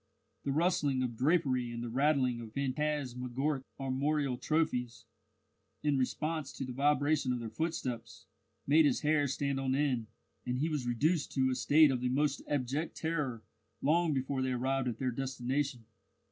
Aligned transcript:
The 0.45 0.51
rustling 0.51 1.03
of 1.03 1.15
drapery 1.15 1.69
and 1.69 1.83
the 1.83 1.87
rattling 1.91 2.41
of 2.41 2.53
phantasmagoric 2.55 3.65
armorial 3.79 4.35
trophies, 4.35 5.05
in 5.83 5.95
response 5.95 6.51
to 6.53 6.65
the 6.65 6.71
vibration 6.73 7.31
of 7.31 7.39
their 7.39 7.51
footsteps, 7.51 8.25
made 8.65 8.85
his 8.87 9.01
hair 9.01 9.27
stand 9.27 9.59
on 9.59 9.75
end, 9.75 10.07
and 10.43 10.57
he 10.57 10.69
was 10.69 10.87
reduced 10.87 11.31
to 11.33 11.51
a 11.51 11.53
state 11.55 11.91
of 11.91 12.01
the 12.01 12.09
most 12.09 12.41
abject 12.47 12.97
terror 12.97 13.43
long 13.79 14.11
before 14.11 14.41
they 14.41 14.53
arrived 14.53 14.87
at 14.87 14.97
their 14.97 15.11
destination. 15.11 15.85